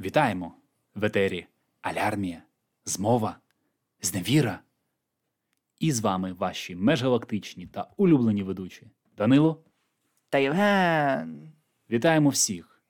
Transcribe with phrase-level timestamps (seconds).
[0.00, 0.54] Вітаємо
[0.94, 1.46] в етері
[1.82, 2.42] Алярмія,
[2.84, 3.38] Змова,
[4.02, 4.60] Зневіра.
[5.80, 9.64] І з вами ваші межгалактичні та улюблені ведучі Данило.
[10.28, 11.52] Та Євген.
[11.90, 12.82] Вітаємо всіх!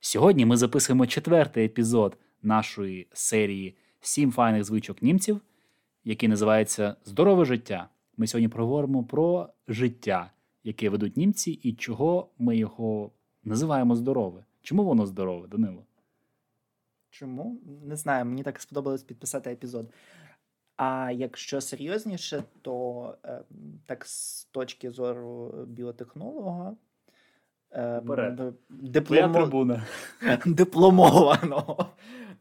[0.00, 5.40] Сьогодні ми записуємо четвертий епізод нашої серії Сім файних звичок німців,
[6.04, 7.88] який називається Здорове життя.
[8.16, 10.30] Ми сьогодні проговоримо про життя,
[10.64, 13.12] яке ведуть німці, і чого ми його
[13.44, 14.44] називаємо здорове.
[14.62, 15.85] Чому воно здорове, Данило?
[17.18, 17.60] Чому?
[17.84, 19.90] Не знаю, мені так сподобалось підписати епізод.
[20.76, 23.42] А якщо серйозніше, то е,
[23.86, 26.76] так з точки зору біотехнолога,
[27.70, 28.00] е,
[28.70, 29.32] дипломо-
[30.46, 31.86] дипломованого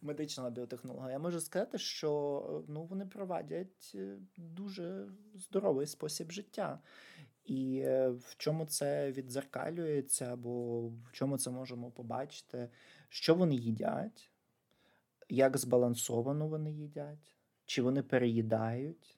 [0.01, 6.79] медичного біотехнолога, я можу сказати, що ну, вони провадять е, дуже здоровий спосіб життя.
[7.45, 12.69] І е, в чому це відзеркалюється, або в чому це можемо побачити,
[13.09, 14.31] що вони їдять,
[15.29, 19.17] як збалансовано вони їдять, чи вони переїдають,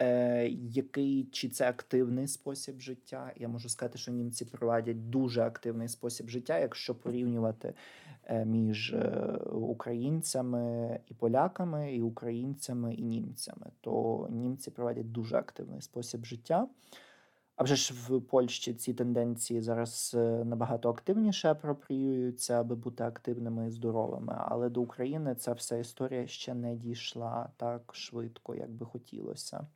[0.00, 3.32] е, який чи це активний спосіб життя.
[3.36, 7.74] Я можу сказати, що німці проводять дуже активний спосіб життя, якщо порівнювати
[8.24, 9.08] е, між е,
[9.52, 16.68] українцями і поляками, і українцями і німцями, то німці проводять дуже активний спосіб життя.
[17.58, 23.66] А вже ж в Польщі ці тенденції зараз е, набагато активніше апропріюються, аби бути активними
[23.66, 24.36] і здоровими.
[24.38, 29.66] Але до України ця вся історія ще не дійшла так швидко, як би хотілося.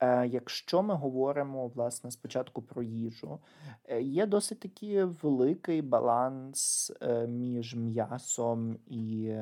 [0.00, 3.38] Е, Якщо ми говоримо власне спочатку про їжу,
[3.84, 6.92] е, є досить таки великий баланс
[7.28, 9.34] між м'ясом і,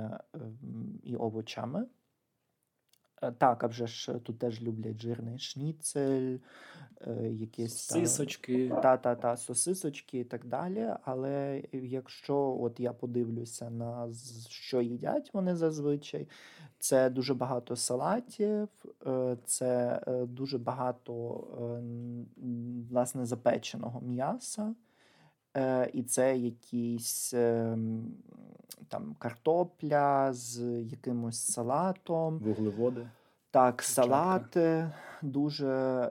[1.03, 1.87] і овочами.
[3.23, 6.39] Е, Так, а вже ж тут теж люблять жирний шніцель,
[7.07, 8.69] е, якісь та- Сисочки.
[8.83, 10.89] та, та, та, сосисочки і так далі.
[11.05, 14.09] Але якщо от я подивлюся на
[14.49, 16.29] що їдять вони зазвичай,
[16.79, 18.69] це дуже багато салатів,
[19.07, 21.44] е, це дуже багато
[22.91, 24.75] власне запеченого м'яса.
[25.93, 27.31] І це якісь
[28.89, 32.39] там картопля з якимось салатом.
[32.39, 33.06] Вуглеводи.
[33.50, 34.91] Так, салати,
[35.22, 35.66] дуже,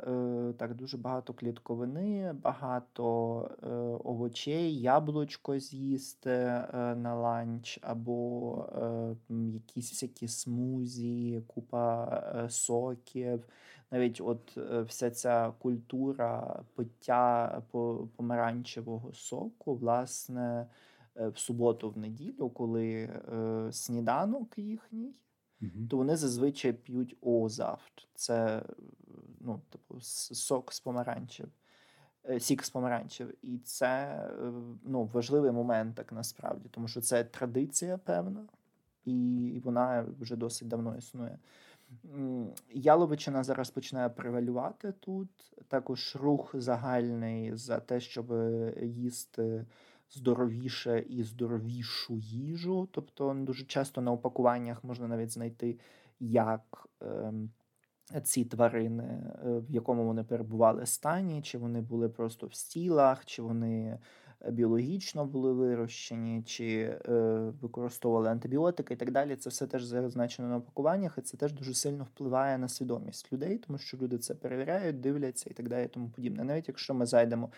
[0.08, 3.06] е, так, дуже багато клітковини, багато
[3.64, 3.68] е,
[4.04, 8.80] овочей, яблучко з'їсти е, на ланч, або е,
[9.32, 12.06] м, якісь всякі смузі, купа
[12.46, 13.46] е, соків.
[13.92, 20.68] Навіть от е, вся ця культура пиття по- помаранчевого соку, власне,
[21.16, 25.14] е, в суботу, в неділю, коли е, сніданок їхній
[25.90, 28.08] То вони зазвичай п'ють озавт.
[28.16, 28.64] Це е,
[29.40, 31.48] ну, типу, сок з помаранчів,
[32.30, 33.34] е, сік з помаранчів.
[33.42, 34.52] І це е,
[34.84, 38.46] ну, важливий момент, так насправді, тому що це традиція певна,
[39.06, 41.38] і вона вже досить давно існує.
[42.74, 45.30] Яловичина зараз починає превалювати тут.
[45.68, 48.34] Також рух загальний за те, щоб
[48.82, 49.66] їсти
[50.12, 52.88] здоровіше і здоровішу їжу.
[52.92, 55.80] Тобто дуже часто на упакуваннях можна навіть знайти,
[56.20, 57.50] як ем,
[58.24, 63.42] ці тварини, е, в якому вони перебували стані, чи вони були просто в стілах, чи
[63.42, 64.00] вони
[64.42, 67.12] е, біологічно були вирощені, чи е,
[67.62, 69.36] використовували антибіотики і так далі.
[69.36, 73.58] Це все теж зазначено на упакуваннях, і це теж дуже сильно впливає на свідомість людей,
[73.58, 76.44] тому що люди це перевіряють, дивляться і так далі, тому подібне.
[76.44, 77.50] Навіть якщо ми зайдемо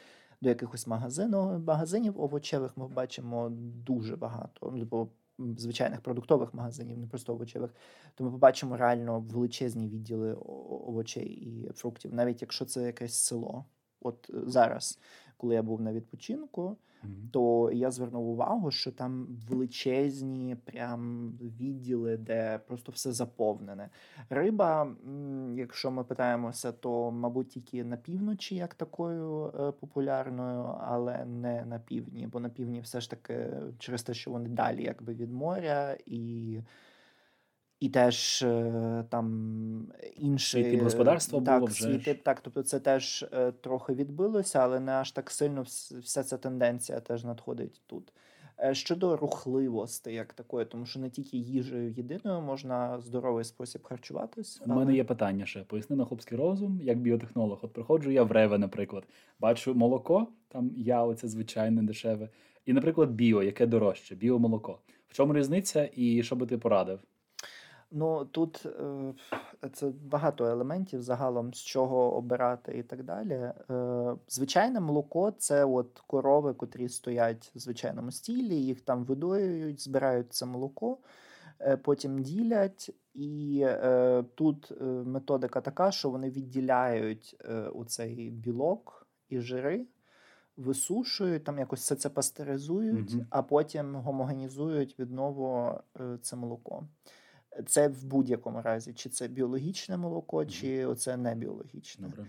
[0.41, 3.49] до якихось магазину, магазинів овочевих, ми бачимо
[3.85, 4.71] дуже багато.
[4.73, 5.09] Ну, типу,
[5.57, 7.71] звичайних продуктових магазинів, не просто овочевих,
[8.15, 13.65] то ми побачимо реально величезні відділи овочей і фруктів, навіть якщо це якесь село.
[14.01, 14.99] От е, зараз,
[15.37, 17.29] коли я був на відпочинку, Мгм.
[17.31, 23.89] то я звернув увагу, що там величезні прям відділи, де просто все заповнене.
[24.29, 24.87] Риба,
[25.55, 31.79] якщо ми питаємося, то мабуть тільки на півночі як такою е, популярною, але не на
[31.79, 35.97] півдні, бо на півдні все ж таки через те, що вони далі якби від моря
[36.05, 36.59] і.
[37.81, 42.63] І теж е, там інший Свій тип господарства так, було вже свій тип, так, тобто
[42.63, 45.61] це теж е, трохи відбилося, але не аж так сильно
[46.01, 48.13] вся ця тенденція теж надходить тут.
[48.59, 54.61] Е, Щодо рухливості, як такої, тому що не тільки їжею єдиною можна здоровий спосіб харчуватись.
[54.65, 55.63] У мене є питання ще.
[55.63, 57.59] Поясни на хлопський розум, як біотехнолог.
[57.61, 59.03] От приходжу я в Реве, наприклад,
[59.39, 62.29] бачу молоко, там я оце звичайне дешеве,
[62.65, 64.79] і, наприклад, біо, яке дорожче, біомолоко.
[65.07, 66.99] В чому різниця і що би ти порадив?
[67.91, 69.13] Ну тут е,
[69.73, 73.33] це багато елементів загалом, з чого обирати і так далі.
[73.33, 80.33] Е, звичайне молоко це от корови, котрі стоять в звичайному стілі, їх там видоюють, збирають
[80.33, 80.97] це молоко,
[81.59, 82.91] е, потім ділять.
[83.13, 89.85] І е, тут е, методика така, що вони відділяють е, у цей білок і жири,
[90.57, 93.25] висушують, там якось все це пастеризують, Мгм.
[93.29, 96.83] а потім гомогенізують відново е, це молоко.
[97.67, 100.49] Це в будь-якому разі, чи це біологічне молоко, Мгм.
[100.49, 102.07] чи оце не біологічне.
[102.07, 102.25] Добре.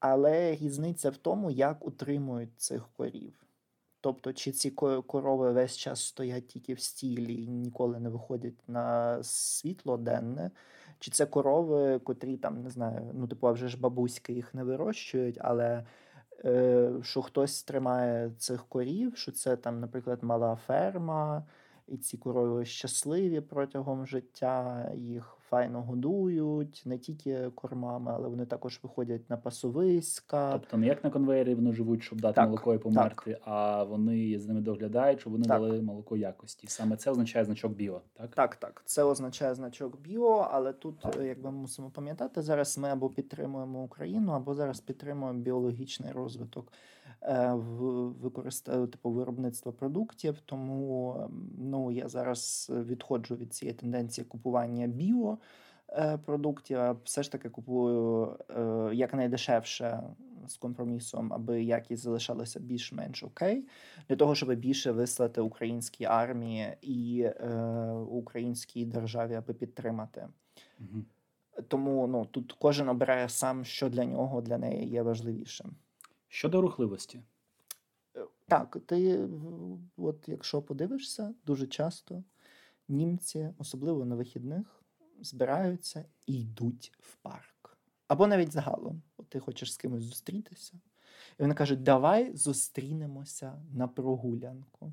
[0.00, 3.32] Але різниця в тому, як утримують цих корів.
[4.00, 4.70] Тобто, чи ці
[5.06, 10.50] корови весь час стоять тільки в стілі і ніколи не виходять на світло денне,
[10.98, 14.64] чи це корови, котрі там, не знаю, ну, типу, а вже ж бабуськи їх не
[14.64, 15.84] вирощують, але
[16.44, 21.44] е, що хтось тримає цих корів, що це там, наприклад, мала ферма,
[21.88, 28.80] і ці корови щасливі протягом життя, їх файно годують, не тільки кормами, але вони також
[28.82, 30.52] виходять на пасовиська.
[30.52, 34.38] Тобто не як на конвейері вони живуть, щоб дати Так, молоко і померти, а вони
[34.38, 35.60] з ними доглядають, щоб вони Так.
[35.60, 36.66] дали молоко якості.
[36.66, 38.34] Саме це означає значок біо, так?
[38.34, 42.88] Так, так, це означає значок біо, але тут, е, якби ми мусимо пам'ятати, зараз ми
[42.88, 46.72] або підтримуємо Україну, або зараз підтримуємо біологічний розвиток
[47.22, 48.86] е, в використа...
[48.86, 50.40] типу, виробництва продуктів.
[50.44, 55.38] Тому ем, ну, я зараз відходжу від цієї тенденції купування біо.
[55.88, 60.02] е, Продуктів, а все ж таки купую е, якнайдешевше
[60.48, 63.68] з компромісом, аби якість залишалася більш-менш окей
[64.08, 67.62] для того, щоб більше вислати українській армії і е,
[68.10, 70.28] українській державі, аби підтримати.
[70.80, 71.04] Угу.
[71.68, 75.76] Тому ну тут кожен обирає сам, що для нього для неї є важливішим.
[76.36, 77.22] Щодо рухливості,
[78.16, 79.28] Е, Так, ти
[79.96, 82.24] от якщо подивишся, дуже часто
[82.88, 84.82] німці, особливо на вихідних,
[85.20, 87.78] збираються і йдуть в парк.
[88.08, 90.80] Або навіть загалом, от ти хочеш з кимось зустрітися,
[91.38, 94.92] і вони кажуть, давай зустрінемося на прогулянку.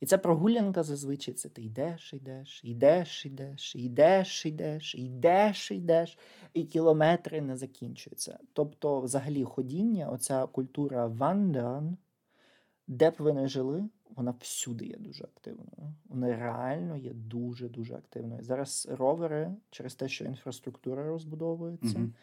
[0.00, 6.18] І ця прогулянка зазвичай це ти йдеш, йдеш, йдеш, йдеш, йдеш, йдеш, йдеш, йдеш,
[6.54, 8.38] і кілометри не закінчуються.
[8.52, 11.96] Тобто, взагалі, ходіння, оця культура вандерн,
[12.86, 15.94] де б ви не жили, вона всюди є дуже активною.
[16.08, 18.42] Вона реально є дуже-дуже активною.
[18.42, 22.14] Зараз ровери, через те, що інфраструктура розбудовується, Мгм.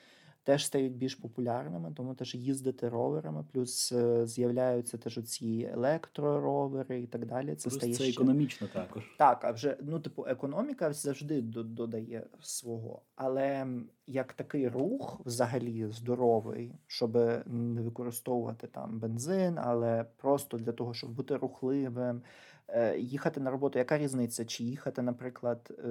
[0.47, 7.07] Теж стають більш популярними, тому теж їздити роверами, плюс е, з'являються теж оці електроровери і
[7.07, 7.55] так далі.
[7.55, 8.11] Це Плюс стає це ще...
[8.11, 9.03] економічно також.
[9.17, 13.01] Так, а вже ну, типу, економіка завжди додає свого.
[13.15, 13.67] Але
[14.07, 17.15] як такий рух, взагалі здоровий, щоб
[17.45, 22.21] не використовувати там бензин, але просто для того, щоб бути рухливим,
[22.67, 23.79] е, їхати на роботу.
[23.79, 24.45] Яка різниця?
[24.45, 25.83] Чи їхати, наприклад, е,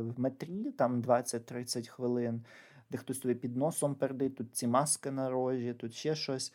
[0.00, 2.42] в метрі там 20-30 хвилин,
[2.90, 6.52] де хтось тобі під носом пердить, тут ці маски на рожі, тут ще щось.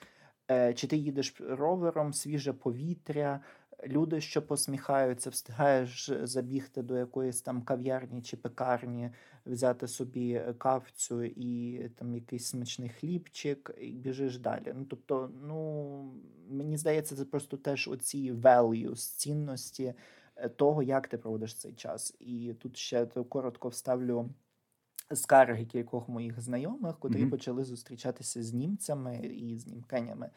[0.52, 3.40] Е, Чи ти їдеш ровером, свіже повітря,
[3.88, 9.10] люди, що посміхаються, встигаєш забігти до якоїсь там кав'ярні чи пекарні,
[9.46, 14.74] взяти собі кавцю і там якийсь смачний хлібчик, і біжиш далі.
[14.76, 16.14] Ну тобто, ну
[16.50, 19.94] мені здається, це просто теж оці values, цінності
[20.36, 22.16] е, того, як ти проводиш цей час.
[22.20, 24.30] І тут ще коротко вставлю.
[25.14, 27.30] Скарги кількох моїх знайомих, котрі Мгм.
[27.30, 30.30] почали зустрічатися з німцями і з німкенями.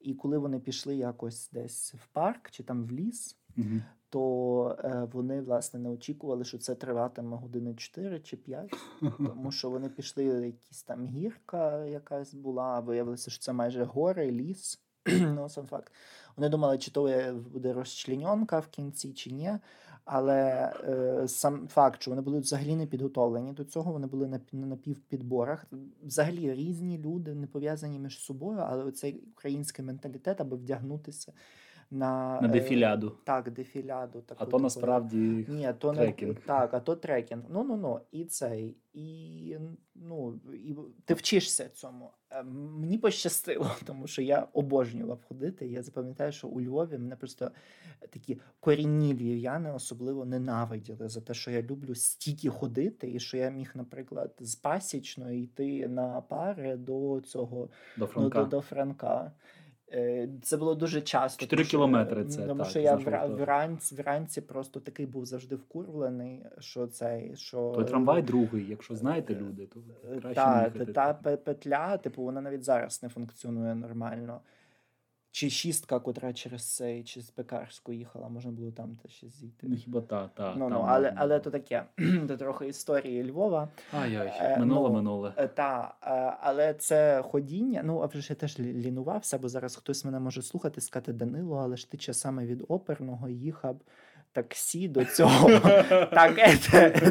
[0.00, 3.82] І коли вони пішли якось десь в парк чи там в ліс, Угу.
[4.08, 8.74] то е, вони власне не очікували, що це триватиме години 4 чи 5,
[9.18, 14.80] тому що вони пішли якісь там гірка якась була, виявилося, що це майже гори, ліс.
[15.20, 15.92] ну, сам факт.
[16.36, 19.52] Вони думали, чи то буде розчленьонка в кінці, чи ні.
[20.04, 24.40] Але е, сам факт, що вони були взагалі не підготовлені до цього, вони були на,
[24.52, 25.64] на напівпідборах.
[26.02, 31.32] Взагалі різні люди, не пов'язані між собою, але оцей український менталітет, аби вдягнутися
[31.94, 33.12] на, На е, дефіляду.
[33.24, 34.18] так, дефіляду.
[34.18, 35.16] А таку, то таку, насправді
[35.48, 36.34] ні, то трекінг.
[36.34, 37.42] не так, а то трекінг.
[37.48, 39.56] Ну ну ну і цей, і
[39.94, 42.10] ну і ти вчишся цьому.
[42.30, 45.66] Е, Мені пощастило, тому що я обожнював ходити.
[45.66, 47.50] Я запам'ятаю, що у Львові мене просто
[48.10, 53.50] такі корінні львів'яни особливо ненавиділи за те, що я люблю стільки ходити, і що я
[53.50, 59.32] міг, наприклад, з пасічної йти на пари до цього до Ну, до, до Франка.
[59.92, 61.40] Е, Це було дуже часто.
[61.40, 62.94] Чотири кілометри це, Тому так, що я
[63.26, 67.72] вранці, вранці просто такий був завжди вкурвлений, що цей, що...
[67.74, 69.80] Той трамвай другий, якщо знаєте люди, то
[70.12, 74.40] Е, краще Та, не та, та петля, типу, вона навіть зараз не функціонує нормально.
[75.34, 79.66] Чи шістка, котра через цей, через Пекарську їхала, можна було там теж ще зійти.
[79.68, 80.54] Ну хіба та, та.
[80.56, 81.84] Ну, ну, але, але то таке,
[82.28, 83.68] то трохи історії Львова.
[83.92, 85.32] Ай-яй, Е, минуле, ну, минуле.
[85.36, 87.82] Е, Та, е, але це ходіння.
[87.84, 91.56] Ну, а вже ж я теж лінувався, бо зараз хтось мене може слухати, сказати Данило,
[91.56, 93.76] але ж ти часами від оперного їхав
[94.34, 95.60] таксі до цього.
[96.10, 96.56] Таке,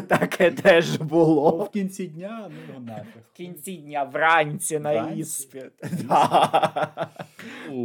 [0.08, 1.64] таке теж було.
[1.64, 3.22] в кінці дня, ну нафіг.
[3.32, 5.72] В кінці дня вранці на іспит.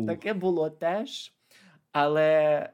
[0.08, 1.34] Таке було теж.
[1.92, 2.30] Але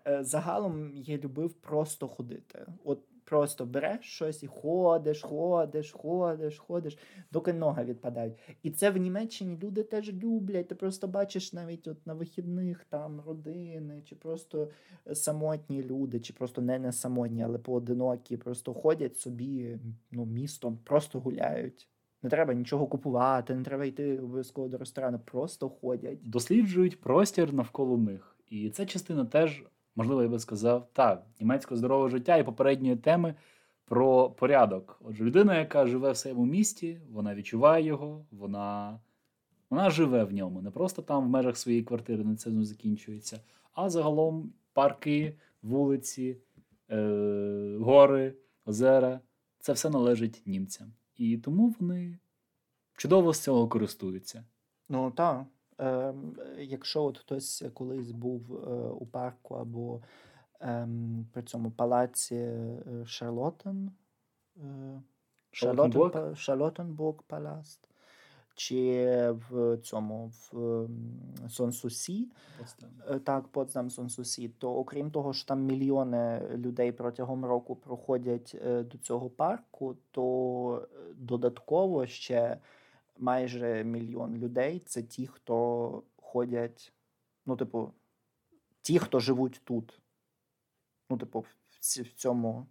[0.08, 2.66] е, загалом я любив просто ходити.
[2.84, 6.98] От просто береш щось і ходиш, ходиш, ходиш, ходиш,
[7.32, 8.34] доки ноги відпадають.
[8.64, 10.68] І це в Німеччині люди теж люблять.
[10.68, 14.70] Ти просто бачиш навіть от на вихідних там родини, чи просто
[15.14, 19.80] самотні люди, чи просто не не самотні, але поодинокі, просто ходять собі
[20.12, 21.90] ну, містом, просто гуляють.
[22.24, 26.30] Не треба нічого купувати, не треба йти обов'язково до ресторану, просто ходять.
[26.30, 28.38] досліджують простір навколо них.
[28.50, 29.64] І ця частина теж,
[29.96, 33.36] можливо, я би сказав, так, німецьке здорове життя і попередньої теми
[33.86, 35.00] про порядок.
[35.04, 39.00] Отже, людина, яка живе в своєму місті, вона відчуває його, вона,
[39.70, 40.62] вона живе в ньому.
[40.62, 43.40] Не просто там в межах своєї квартири на це закінчується,
[43.74, 46.38] а загалом парки, вулиці,
[46.92, 48.34] е- гори,
[48.66, 49.20] озера
[49.60, 50.94] це все належить німцям.
[51.18, 52.20] І тому вони
[52.98, 54.44] чудово з цього користуються.
[54.90, 55.46] Ну так.
[55.78, 60.02] Ем, якщо от хтось колись був е, у парку або
[60.60, 63.92] ем, при цьому палаці е, Шарлотен,
[64.58, 65.02] е,
[65.52, 66.14] Шарлоттенбург?
[66.16, 67.80] Шарлоттен- Шарлоттенбург палац,
[68.56, 69.06] чи
[69.50, 70.88] в цьому в
[71.50, 72.28] Сонсусі,
[73.10, 74.50] Е, Так, Потсдам Сонсусі.
[74.50, 82.06] То окрім того, що там мільйони людей протягом року проходять до цього парку, то додатково
[82.08, 82.58] ще
[83.18, 86.94] майже мільйон людей це ті, хто ходять,
[87.46, 87.92] ну, типу,
[88.82, 90.02] ті, хто живуть тут.
[91.10, 92.66] Ну, типу, в, ці- в цьому.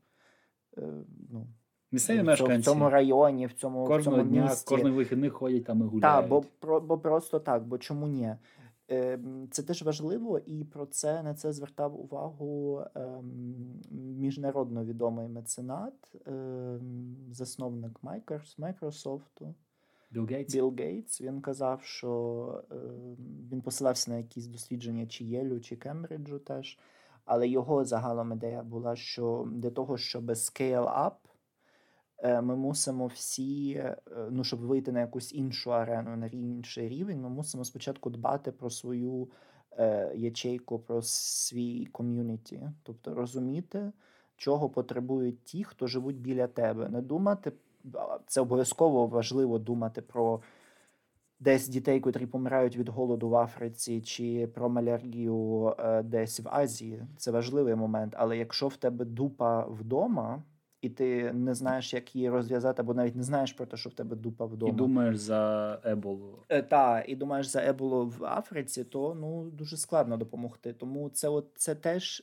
[0.78, 0.88] е,
[1.30, 1.46] Ну,
[1.92, 4.68] Місцеві в, цьому, в мешканці цьому районі, в цьому, в кожного цьому дня, місті.
[4.74, 6.02] кожних вихідних ходять там і гуляють.
[6.02, 8.34] Так, бо, про, бо просто так, бо чому ні?
[8.88, 13.54] Ем, Це теж важливо, і про це на це звертав увагу ем,
[13.90, 18.00] міжнародно відомий меценат, ем, засновник
[18.58, 19.54] Майкрософту
[20.14, 20.54] Білл Гейтс.
[20.54, 21.21] Білл Гейтс.
[21.21, 23.16] Він казав, що ем,
[23.52, 26.78] він посилався на якісь дослідження чи Єлю, чи Кембриджу теж.
[27.25, 31.12] Але його загалом ідея була, що для того, щоб scale up,
[32.18, 33.97] е, ми мусимо всі, е,
[34.30, 38.71] ну, щоб вийти на якусь іншу арену, на інший рівень, ми мусимо спочатку дбати про
[38.71, 39.28] свою
[39.78, 42.71] е, ячейку, про свій ком'юніті.
[42.83, 43.92] Тобто розуміти,
[44.37, 46.88] чого потребують ті, хто живуть біля тебе.
[46.88, 47.52] Не думати,
[48.26, 50.41] це обов'язково важливо думати про.
[51.41, 57.03] Десь дітей, котрі помирають від голоду в Африці, чи про малярію е, десь в Азії,
[57.17, 58.14] це важливий момент.
[58.17, 60.43] Але якщо в тебе дупа вдома,
[60.85, 63.95] і ти не знаєш, як її розв'язати, або навіть не знаєш про те, що в
[63.95, 66.38] тебе дупа вдома, І думаєш за еболу.
[66.49, 70.73] Е, Та, і думаєш за еболу в Африці, то ну дуже складно допомогти.
[70.73, 72.23] Тому це от це теж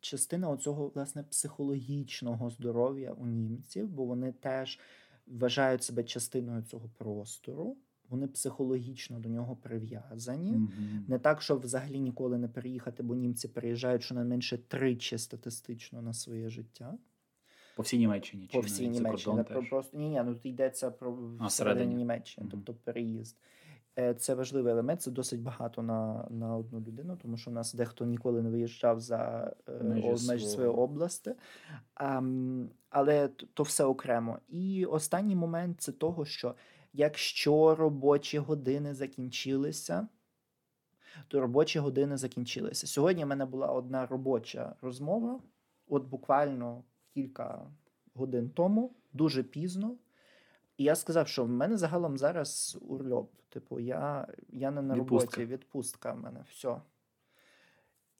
[0.00, 4.78] частина оцього власне психологічного здоров'я у німців, бо вони теж
[5.26, 7.76] вважають себе частиною цього простору.
[8.08, 10.52] Вони психологічно до нього прив'язані.
[10.52, 11.04] Мгм.
[11.08, 16.48] Не так, що взагалі ніколи не переїхати, бо німці переїжджають щонайменше тричі статистично на своє
[16.50, 16.94] життя.
[17.76, 18.48] По всій Німеччині.
[18.52, 19.44] По чи всій Німеччині.
[19.44, 21.94] про просто ні, ні, ну тут йдеться про всередині.
[21.94, 22.50] Німеччини, Мгм.
[22.66, 23.36] тобто переїзд.
[23.98, 27.74] Е, Це важливий елемент, це досить багато на, на одну людину, тому що в нас
[27.74, 29.72] дехто ніколи не виїжджав за е,
[30.28, 31.34] Межі своєї області.
[31.94, 34.38] Ам, але то все окремо.
[34.48, 36.54] І останній момент це того, що
[36.92, 40.08] якщо робочі години закінчилися,
[41.28, 42.86] то робочі години закінчилися.
[42.86, 45.40] Сьогодні в мене була одна робоча розмова,
[45.88, 47.70] от буквально кілька
[48.14, 49.96] годин тому, дуже пізно.
[50.80, 53.32] І я сказав, що в мене загалом зараз урльоп.
[53.48, 55.36] Типу, я, я не на Відпустка.
[55.36, 56.76] роботі, відпустка в мене, все.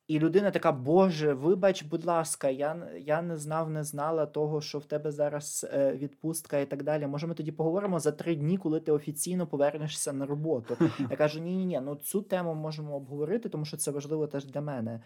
[0.06, 4.78] І людина така, Боже, вибач, будь ласка, я, я не знав, не знала того, що
[4.78, 7.06] в тебе зараз е, відпустка і так далі.
[7.06, 10.76] Може, ми тоді поговоримо за три дні, коли ти офіційно повернешся на роботу.
[11.10, 14.44] Я кажу: ні, ні, ні, ну цю тему можемо обговорити, тому що це важливо теж
[14.44, 15.02] для мене.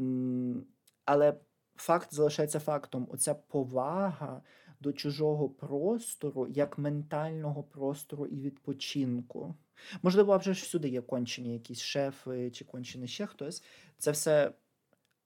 [0.00, 0.64] М,
[1.04, 1.34] Але
[1.76, 4.42] факт залишається фактом: оця повага
[4.80, 9.54] до чужого простору, як ментального простору і відпочинку.
[10.02, 13.64] Можливо, вже ж всюди є кончені якісь шефи чи кончений ще хтось.
[13.98, 14.52] Це все.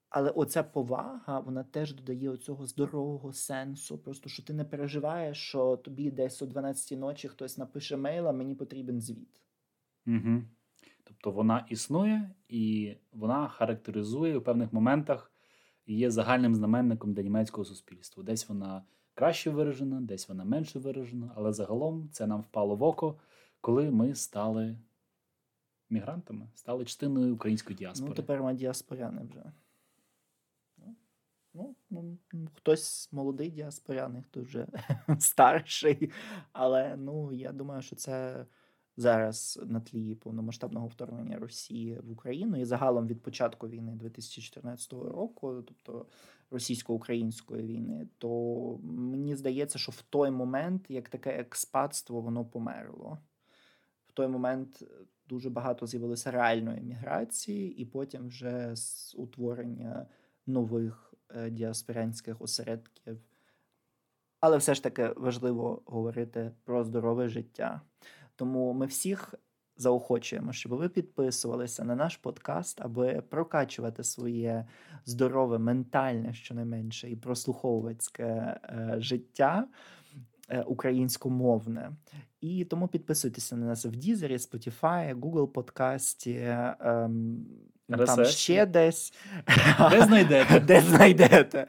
[0.08, 3.98] Але оця повага, вона теж додає оцього здорового сенсу.
[3.98, 8.32] Просто що ти не переживаєш, що тобі десь о 12 ночі хтось напише мейл, а
[8.32, 9.40] мені потрібен звіт.
[10.06, 10.42] Угу.
[11.04, 15.32] Тобто вона існує і вона характеризує у певних моментах
[15.86, 18.22] і є загальним знаменником для німецького суспільства.
[18.22, 18.82] Десь вона
[19.14, 23.18] краще виражена, десь вона менше виражена, але загалом це нам впало в око,
[23.60, 24.76] коли ми стали
[25.90, 28.08] мігрантами, стали частиною української діаспори.
[28.08, 29.52] Ну, тепер ми діаспоряни вже.
[31.54, 32.18] Ну, ну,
[32.54, 34.66] хтось молодий діаспоряний, хтось вже
[35.18, 36.10] старший.
[36.52, 38.46] Але ну, я думаю, що це
[38.96, 45.62] зараз на тлі повномасштабного вторгнення Росії в Україну і загалом від початку війни 2014 року,
[45.66, 46.06] тобто
[46.50, 53.18] російсько-української війни, то мені здається, що в той момент як таке експатство воно померло.
[54.06, 54.84] В той момент
[55.28, 60.06] дуже багато з'явилося реальної міграції, і потім вже з утворення
[60.46, 63.20] нових е, діаспорянських осередків.
[64.40, 67.80] Але все ж таки важливо говорити про здорове життя.
[68.42, 69.34] Тому ми всіх
[69.76, 74.66] заохочуємо, щоб ви підписувалися на наш подкаст, аби прокачувати своє
[75.04, 79.66] здорове, ментальне, щонайменше, і прослуховувацьке е, життя
[80.48, 81.90] е, українськомовне.
[82.40, 86.34] І тому підписуйтеся на нас в Дізері, Spotify, Google подкасті,
[86.80, 87.46] ем,
[87.88, 89.14] там ще десь.
[89.90, 90.60] Де знайдете?
[90.66, 91.66] Де знайдете.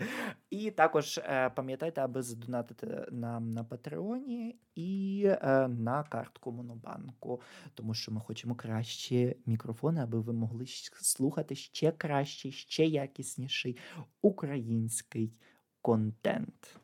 [0.54, 7.42] І також е, пам'ятайте, аби задонатити нам на Патреоні і е, на картку Монобанку,
[7.74, 10.66] тому що ми хочемо кращі мікрофони, аби ви могли
[11.02, 13.78] слухати ще кращий, ще якісніший
[14.22, 15.34] український
[15.82, 16.80] контент.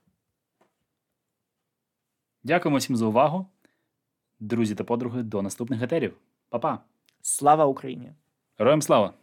[2.43, 3.45] Дякуємо всім за увагу.
[4.39, 6.17] Друзі та подруги, до наступних етерів.
[6.49, 6.79] Па-па!
[7.21, 8.13] Слава Україні!
[8.57, 9.13] Героям слава!